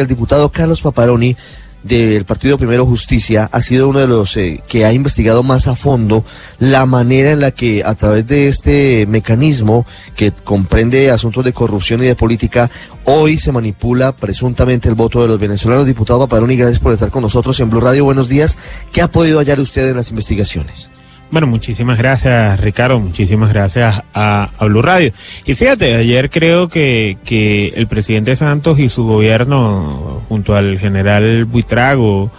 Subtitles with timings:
[0.00, 1.36] el diputado Carlos Paparoni
[1.82, 5.76] del Partido Primero Justicia ha sido uno de los eh, que ha investigado más a
[5.76, 6.24] fondo
[6.58, 9.84] la manera en la que a través de este mecanismo
[10.16, 12.70] que comprende asuntos de corrupción y de política,
[13.04, 15.84] hoy se manipula presuntamente el voto de los venezolanos.
[15.84, 18.06] Diputado Paparoni, gracias por estar con nosotros en Blue Radio.
[18.06, 18.56] Buenos días.
[18.92, 20.90] ¿Qué ha podido hallar usted en las investigaciones?
[21.32, 25.14] Bueno, muchísimas gracias Ricardo, muchísimas gracias a, Blue Radio.
[25.46, 31.46] Y fíjate, ayer creo que, que el presidente Santos y su gobierno, junto al general
[31.46, 32.30] Buitrago,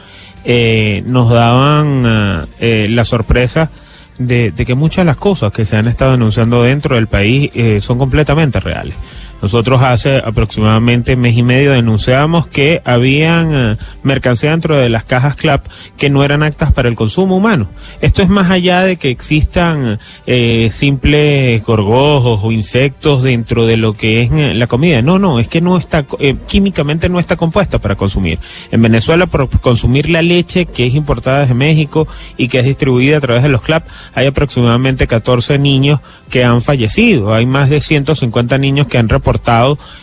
[0.46, 3.72] eh, nos daban eh, la sorpresa
[4.20, 7.50] de, de, que muchas de las cosas que se han estado anunciando dentro del país
[7.56, 8.94] eh, son completamente reales.
[9.44, 15.36] Nosotros hace aproximadamente mes y medio denunciábamos que habían uh, mercancía dentro de las cajas
[15.36, 15.66] CLAP
[15.98, 17.68] que no eran actas para el consumo humano.
[18.00, 23.98] Esto es más allá de que existan eh, simples gorgojos o insectos dentro de lo
[23.98, 25.02] que es uh, la comida.
[25.02, 28.40] No, no, es que no está, eh, químicamente no está compuesta para consumir.
[28.72, 33.18] En Venezuela, por consumir la leche que es importada desde México y que es distribuida
[33.18, 36.00] a través de los CLAP, hay aproximadamente 14 niños
[36.30, 37.34] que han fallecido.
[37.34, 39.33] Hay más de 150 niños que han reportado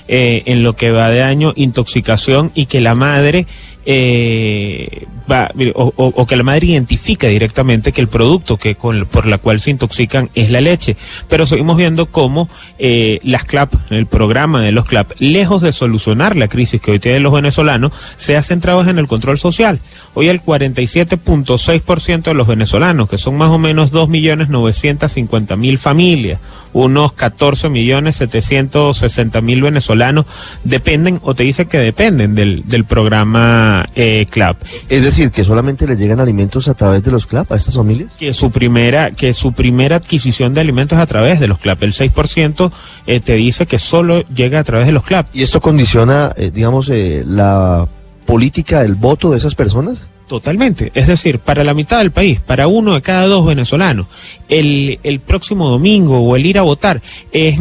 [0.08, 3.46] eh, en lo que va de año intoxicación y que la madre
[3.86, 9.38] eh, va, o, que la madre identifica directamente que el producto que con, por la
[9.38, 10.96] cual se intoxican es la leche.
[11.28, 16.36] Pero seguimos viendo cómo eh, las CLAP, el programa de los CLAP, lejos de solucionar
[16.36, 19.80] la crisis que hoy tienen los venezolanos, se ha centrado en el control social.
[20.14, 26.40] Hoy el 47.6% de los venezolanos, que son más o menos 2.950.000 familias,
[26.72, 30.26] unos 14 millones 760 mil venezolanos
[30.64, 34.62] dependen o te dice que dependen del, del programa eh, CLAP.
[34.88, 38.14] Es decir, que solamente les llegan alimentos a través de los CLAP a estas familias.
[38.18, 41.82] Que su primera, que su primera adquisición de alimentos es a través de los CLAP.
[41.82, 42.70] El 6%
[43.06, 45.34] eh, te dice que solo llega a través de los CLAP.
[45.34, 47.86] ¿Y esto condiciona, eh, digamos, la
[48.26, 50.10] política, el voto de esas personas?
[50.30, 50.92] Totalmente.
[50.94, 54.06] Es decir, para la mitad del país, para uno de cada dos venezolanos,
[54.48, 57.02] el, el próximo domingo o el ir a votar
[57.32, 57.58] es,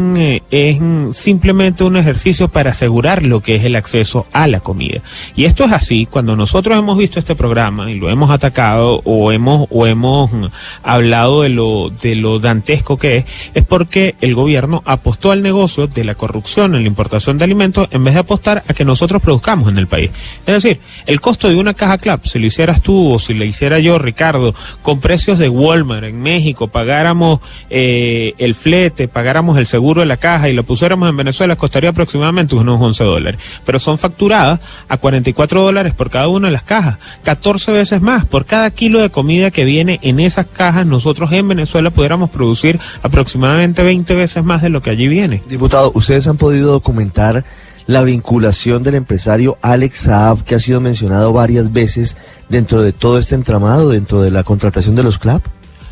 [0.51, 0.77] es
[1.13, 5.01] simplemente un ejercicio para asegurar lo que es el acceso a la comida.
[5.35, 9.31] Y esto es así, cuando nosotros hemos visto este programa y lo hemos atacado o
[9.31, 10.29] hemos, o hemos
[10.83, 13.25] hablado de lo, de lo dantesco que es,
[13.55, 17.87] es porque el gobierno apostó al negocio de la corrupción en la importación de alimentos
[17.89, 20.11] en vez de apostar a que nosotros produzcamos en el país.
[20.45, 23.45] Es decir, el costo de una caja CLAP se lo hicieras tú o si le
[23.45, 27.39] hiciera yo, Ricardo, con precios de Walmart en México, pagáramos
[27.69, 31.91] eh, el flete, pagáramos el seguro de la caja y lo pusiéramos en Venezuela, costaría
[31.91, 33.39] aproximadamente unos 11 dólares.
[33.65, 34.59] Pero son facturadas
[34.89, 38.25] a 44 dólares por cada una de las cajas, 14 veces más.
[38.25, 42.77] Por cada kilo de comida que viene en esas cajas, nosotros en Venezuela pudiéramos producir
[43.03, 45.41] aproximadamente 20 veces más de lo que allí viene.
[45.47, 47.45] Diputado, ¿ustedes han podido documentar
[47.89, 52.17] la vinculación del empresario Alex Saab, que ha sido mencionado varias veces
[52.47, 55.41] dentro de todo este entramado, dentro de la contratación de los CLAP?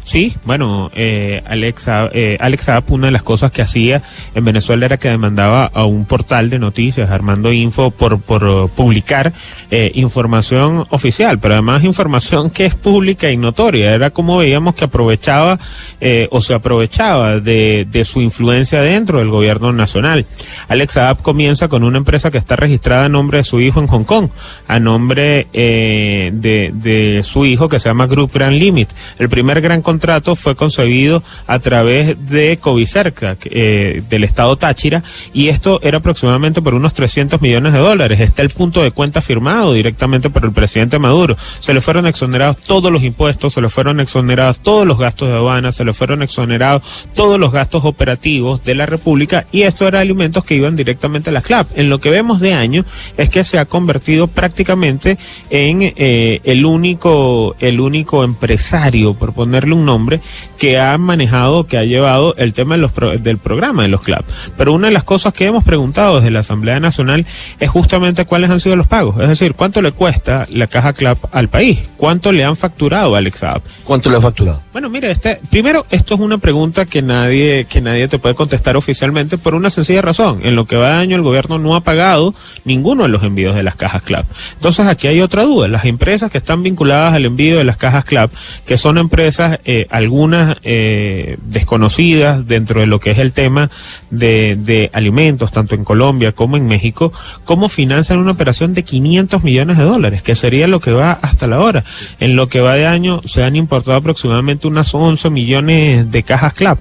[0.07, 4.01] Sí, bueno, eh, Alexa, eh, Alex una de las cosas que hacía
[4.33, 9.33] en Venezuela era que demandaba a un portal de noticias, Armando Info, por, por publicar
[9.69, 13.93] eh, información oficial, pero además información que es pública y notoria.
[13.93, 15.59] Era como veíamos que aprovechaba
[15.99, 20.25] eh, o se aprovechaba de, de, su influencia dentro del gobierno nacional.
[20.69, 23.87] Alex Saab comienza con una empresa que está registrada a nombre de su hijo en
[23.87, 24.29] Hong Kong,
[24.69, 28.89] a nombre eh, de, de su hijo que se llama Group Grand Limit.
[29.19, 35.01] El primer gran contrato fue concebido a través de Covicerca, eh, del estado Táchira,
[35.33, 38.19] y esto era aproximadamente por unos 300 millones de dólares.
[38.19, 41.35] Está el punto de cuenta firmado directamente por el presidente Maduro.
[41.59, 45.35] Se le fueron exonerados todos los impuestos, se le fueron exonerados todos los gastos de
[45.35, 49.99] aduana, se le fueron exonerados todos los gastos operativos de la República, y esto era
[49.99, 51.75] alimentos que iban directamente a las CLAP.
[51.75, 52.85] En lo que vemos de año
[53.17, 55.17] es que se ha convertido prácticamente
[55.49, 60.21] en eh, el único, el único empresario, por ponerle un nombre
[60.59, 64.01] que ha manejado, que ha llevado el tema de los pro, del programa de los
[64.01, 64.25] CLAP.
[64.57, 67.25] Pero una de las cosas que hemos preguntado desde la Asamblea Nacional
[67.59, 69.19] es justamente cuáles han sido los pagos.
[69.19, 73.27] Es decir, cuánto le cuesta la caja CLAP al país, cuánto le han facturado al
[73.27, 73.61] Exab.
[73.83, 74.61] ¿Cuánto le han facturado?
[74.71, 78.77] Bueno, mire, este, primero, esto es una pregunta que nadie, que nadie te puede contestar
[78.77, 80.41] oficialmente por una sencilla razón.
[80.43, 82.33] En lo que va de año el gobierno no ha pagado
[82.65, 84.25] ninguno de los envíos de las cajas CLAP.
[84.53, 85.67] Entonces aquí hay otra duda.
[85.67, 88.31] Las empresas que están vinculadas al envío de las cajas CLAP,
[88.65, 93.69] que son empresas eh, algunas eh, desconocidas dentro de lo que es el tema
[94.09, 97.13] de, de, alimentos, tanto en Colombia como en México,
[97.43, 101.47] cómo financian una operación de 500 millones de dólares, que sería lo que va hasta
[101.47, 101.83] la hora.
[102.19, 106.53] En lo que va de año se han importado aproximadamente unas 11 millones de cajas
[106.53, 106.79] CLAP.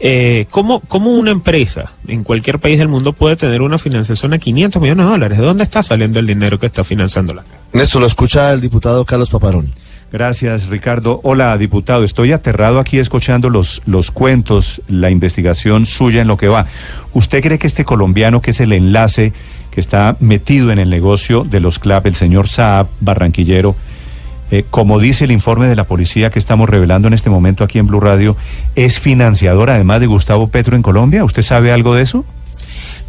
[0.00, 4.38] Eh, ¿cómo, ¿Cómo una empresa en cualquier país del mundo puede tener una financiación a
[4.38, 5.38] 500 millones de dólares?
[5.38, 9.04] ¿De dónde está saliendo el dinero que está financiando la Néstor, lo escucha el diputado
[9.04, 9.72] Carlos Paparoni.
[10.10, 11.20] Gracias, Ricardo.
[11.22, 12.02] Hola, diputado.
[12.02, 16.66] Estoy aterrado aquí escuchando los, los cuentos, la investigación suya en lo que va.
[17.12, 19.34] ¿Usted cree que este colombiano, que es el enlace
[19.70, 23.76] que está metido en el negocio de los CLAP, el señor Saab Barranquillero,
[24.50, 27.78] eh, como dice el informe de la policía que estamos revelando en este momento aquí
[27.78, 28.34] en Blue Radio,
[28.76, 31.22] es financiador además de Gustavo Petro en Colombia?
[31.22, 32.24] ¿Usted sabe algo de eso?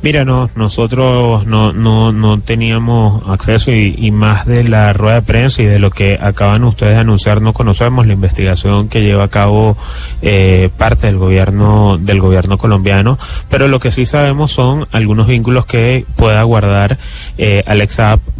[0.01, 5.21] Mira, no, nosotros no, no, no teníamos acceso y, y, más de la rueda de
[5.23, 9.25] prensa y de lo que acaban ustedes de anunciar, no conocemos la investigación que lleva
[9.25, 9.75] a cabo
[10.21, 13.19] eh, parte del gobierno, del gobierno colombiano,
[13.49, 16.97] pero lo que sí sabemos son algunos vínculos que pueda guardar
[17.37, 17.99] eh, Alex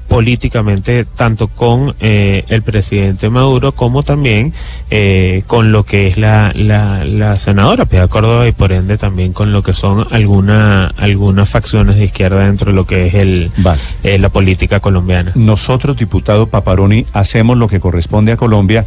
[0.10, 4.54] políticamente tanto con eh, el presidente Maduro como también
[4.90, 9.32] eh, con lo que es la, la, la senadora Pia Córdoba y por ende también
[9.34, 13.52] con lo que son alguna, algunas facciones de izquierda dentro de lo que es el,
[13.58, 13.80] vale.
[14.04, 15.32] eh, la política colombiana.
[15.36, 18.86] Nosotros, diputado Paparoni, hacemos lo que corresponde a Colombia,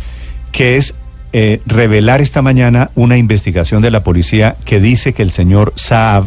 [0.50, 0.96] que es
[1.32, 6.26] eh, revelar esta mañana una investigación de la policía que dice que el señor Saab,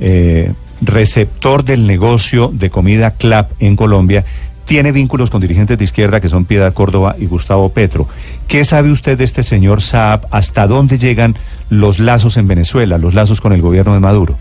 [0.00, 0.52] eh,
[0.86, 4.24] receptor del negocio de comida CLAP en Colombia,
[4.64, 8.08] tiene vínculos con dirigentes de izquierda que son Piedad Córdoba y Gustavo Petro.
[8.48, 10.26] ¿Qué sabe usted de este señor Saab?
[10.30, 11.36] ¿Hasta dónde llegan
[11.68, 14.38] los lazos en Venezuela, los lazos con el gobierno de Maduro?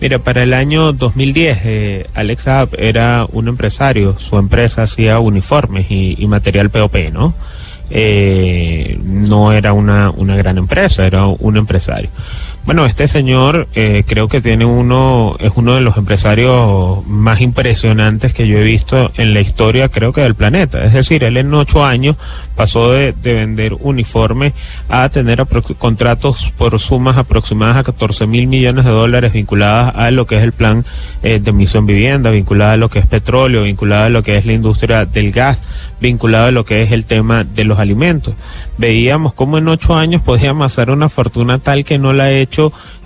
[0.00, 4.18] Mira, para el año 2010, eh, Alex Saab era un empresario.
[4.18, 7.34] Su empresa hacía uniformes y, material POP, ¿no?
[7.88, 12.10] Eh, no era una gran empresa, era un empresario.
[12.64, 18.32] Bueno, este señor eh, creo que tiene uno, es uno de los empresarios más impresionantes
[18.34, 20.84] que yo he visto en la historia, creo que del planeta.
[20.84, 22.16] Es decir, él en ocho años
[22.54, 24.52] pasó de, de vender uniformes
[24.88, 25.44] a tener
[25.76, 30.44] contratos por sumas aproximadas a 14 mil millones de dólares vinculadas a lo que es
[30.44, 30.84] el plan
[31.24, 34.46] eh, de misión vivienda, vinculada a lo que es petróleo, vinculada a lo que es
[34.46, 35.64] la industria del gas,
[36.00, 38.36] vinculada a lo que es el tema de los alimentos.
[38.78, 42.51] Veíamos cómo en ocho años podía amasar una fortuna tal que no la ha hecho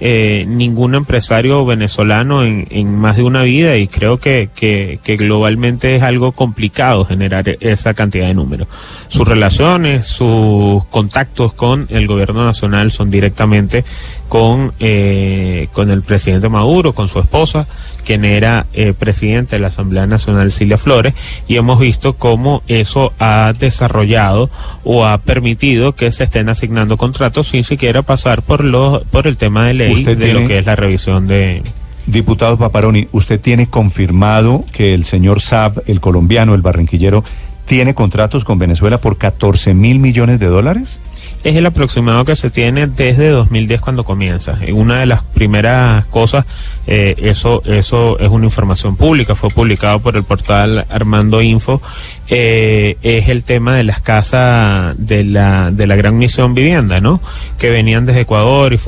[0.01, 5.17] eh, ningún empresario venezolano en, en, más de una vida y creo que, que, que,
[5.17, 8.69] globalmente es algo complicado generar esa cantidad de números.
[9.09, 13.85] Sus relaciones, sus contactos con el gobierno nacional son directamente
[14.29, 17.67] con, eh, con el presidente Maduro, con su esposa,
[18.05, 21.15] quien era eh, presidente de la Asamblea Nacional, Silvia Flores,
[21.49, 24.51] y hemos visto cómo eso ha desarrollado
[24.85, 29.37] o ha permitido que se estén asignando contratos sin siquiera pasar por, los, por el
[29.37, 31.63] tema de ley ¿Usted de lo que es la revisión de...
[32.07, 37.25] Diputado Paparoni, ¿usted tiene confirmado que el señor Saab, el colombiano, el barranquillero,
[37.65, 41.01] tiene contratos con Venezuela por 14 mil millones de dólares?
[41.47, 44.59] Es el aproximado que se tiene desde 2010 cuando comienza.
[44.73, 46.45] Una de las primeras cosas,
[46.89, 51.81] eh, eso, eso es una información pública, fue publicado por el portal Armando Info,
[52.29, 57.21] eh, es el tema de las casas de la, de la Gran Misión Vivienda, ¿no?
[57.59, 58.79] Que venían desde Ecuador y,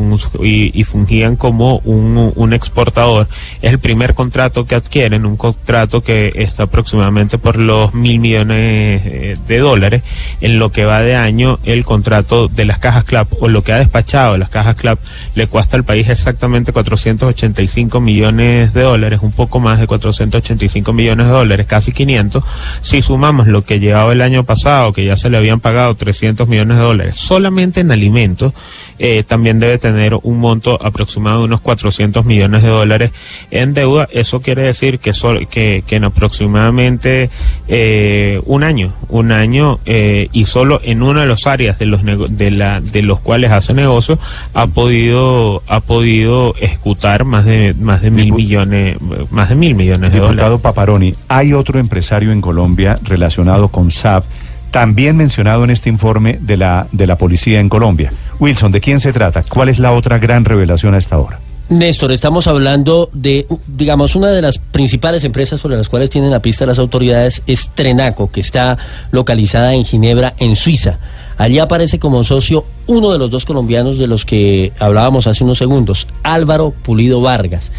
[0.46, 3.28] y, y fungían como un, un, exportador.
[3.62, 9.02] Es el primer contrato que adquieren, un contrato que está aproximadamente por los mil millones
[9.04, 10.02] eh, de dólares.
[10.40, 13.72] En lo que va de año, el contrato de las cajas CLAP o lo que
[13.72, 14.98] ha despachado las cajas CLAP
[15.34, 21.26] le cuesta al país exactamente 485 millones de dólares, un poco más de 485 millones
[21.26, 22.44] de dólares, casi 500.
[22.80, 23.02] Si
[23.32, 26.82] lo que llevaba el año pasado, que ya se le habían pagado 300 millones de
[26.82, 28.52] dólares solamente en alimentos,
[28.98, 33.10] eh, también debe tener un monto aproximado de unos 400 millones de dólares
[33.50, 34.08] en deuda.
[34.10, 37.30] Eso quiere decir que, so que, que en aproximadamente
[37.68, 42.02] eh, un año, un año eh, y solo en una de las áreas de los
[42.04, 44.18] de, la, de los cuales hace negocio
[44.54, 48.96] ha podido ha podido ejecutar más de más de mil millones
[49.30, 50.62] más de mil millones de Diputado dólares.
[50.62, 54.24] Paparoni, hay otro empresario en Colombia relacionado con SAP
[54.70, 58.12] también mencionado en este informe de la, de la policía en Colombia.
[58.38, 59.42] Wilson, ¿de quién se trata?
[59.42, 61.40] ¿Cuál es la otra gran revelación a esta hora?
[61.70, 66.40] Néstor, estamos hablando de, digamos, una de las principales empresas sobre las cuales tienen la
[66.40, 68.78] pista las autoridades es Trenaco, que está
[69.10, 70.98] localizada en Ginebra, en Suiza.
[71.36, 75.58] Allí aparece como socio uno de los dos colombianos de los que hablábamos hace unos
[75.58, 77.70] segundos, Álvaro Pulido Vargas.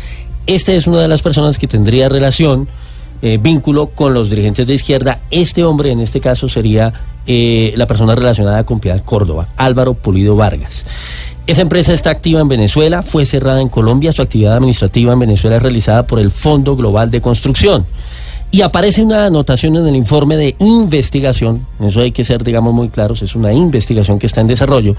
[0.46, 2.67] Este es una de las personas que tendría relación
[3.21, 5.19] eh, vínculo con los dirigentes de izquierda.
[5.31, 6.93] Este hombre, en este caso, sería
[7.27, 10.85] eh, la persona relacionada con Piedad Córdoba, Álvaro Pulido Vargas.
[11.45, 15.55] Esa empresa está activa en Venezuela, fue cerrada en Colombia, su actividad administrativa en Venezuela
[15.55, 17.85] es realizada por el Fondo Global de Construcción.
[18.51, 22.89] Y aparece una anotación en el informe de investigación, eso hay que ser, digamos, muy
[22.89, 24.95] claros, es una investigación que está en desarrollo,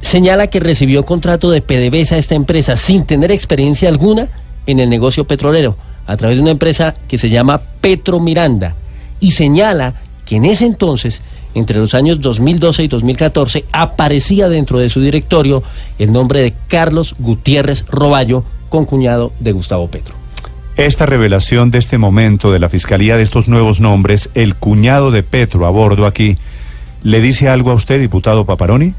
[0.00, 4.28] señala que recibió contrato de PDVSA a esta empresa sin tener experiencia alguna
[4.66, 8.74] en el negocio petrolero, a través de una empresa que se llama Petro Miranda,
[9.20, 9.94] y señala
[10.24, 11.22] que en ese entonces,
[11.54, 15.62] entre los años 2012 y 2014, aparecía dentro de su directorio
[15.98, 20.14] el nombre de Carlos Gutiérrez Roballo, concuñado de Gustavo Petro.
[20.76, 25.22] Esta revelación de este momento de la Fiscalía de estos nuevos nombres, el cuñado de
[25.22, 26.36] Petro a bordo aquí,
[27.02, 28.92] ¿le dice algo a usted, diputado Paparoni?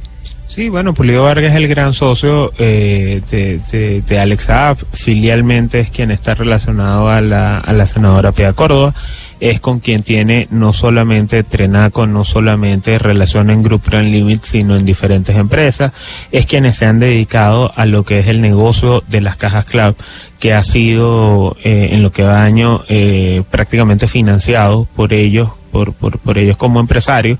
[0.47, 5.81] Sí, bueno, Pulido Vargas es el gran socio eh, de, de, de, Alex Saab, filialmente
[5.81, 8.95] es quien está relacionado a la, a la senadora Pia Córdoba,
[9.41, 14.77] es con quien tiene no solamente Trenaco, no solamente relación en Group Grand Limit, sino
[14.77, 15.91] en diferentes empresas,
[16.31, 19.97] es quienes se han dedicado a lo que es el negocio de las cajas club,
[20.39, 25.93] que ha sido eh, en lo que va año eh, prácticamente financiado por ellos por,
[25.93, 27.37] por, por, ellos como empresarios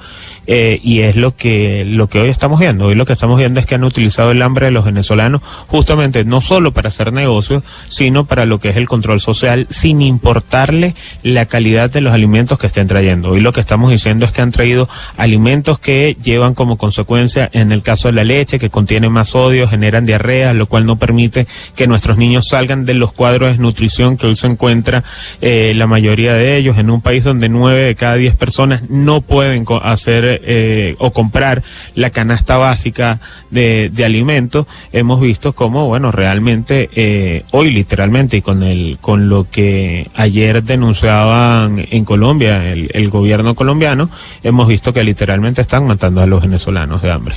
[0.47, 2.85] eh, y es lo que lo que hoy estamos viendo.
[2.85, 6.23] Hoy lo que estamos viendo es que han utilizado el hambre de los venezolanos justamente
[6.23, 10.95] no solo para hacer negocios sino para lo que es el control social sin importarle
[11.21, 13.31] la calidad de los alimentos que estén trayendo.
[13.31, 14.87] Hoy lo que estamos diciendo es que han traído
[15.17, 19.67] alimentos que llevan como consecuencia en el caso de la leche que contiene más sodio
[19.67, 24.15] generan diarrea lo cual no permite que nuestros niños salgan de los cuadros de nutrición
[24.15, 25.03] que hoy se encuentra
[25.41, 29.19] eh, la mayoría de ellos en un país donde nueve de cada diez personas no
[29.19, 31.63] pueden hacer eh, o comprar
[31.96, 38.41] la canasta básica de, de alimentos, hemos visto cómo, bueno, realmente eh, hoy literalmente y
[38.41, 44.10] con el con lo que ayer denunciaban en Colombia el, el gobierno colombiano,
[44.44, 47.36] hemos visto que literalmente están matando a los venezolanos de hambre.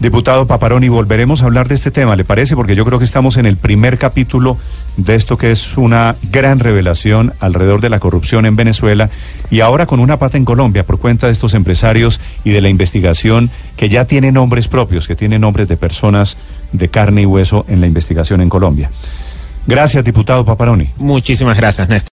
[0.00, 2.56] Diputado Paparoni, volveremos a hablar de este tema, ¿le parece?
[2.56, 4.56] Porque yo creo que estamos en el primer capítulo
[4.96, 9.10] de esto que es una gran revelación alrededor de la corrupción en Venezuela
[9.50, 12.70] y ahora con una pata en Colombia por cuenta de estos empresarios y de la
[12.70, 16.38] investigación que ya tiene nombres propios, que tiene nombres de personas
[16.72, 18.90] de carne y hueso en la investigación en Colombia.
[19.66, 20.88] Gracias, diputado Paparoni.
[20.96, 22.08] Muchísimas gracias, Néstor.